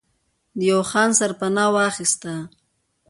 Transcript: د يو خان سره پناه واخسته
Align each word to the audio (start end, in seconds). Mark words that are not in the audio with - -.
د 0.57 0.59
يو 0.71 0.81
خان 0.89 1.09
سره 1.19 1.33
پناه 1.39 1.69
واخسته 1.75 2.33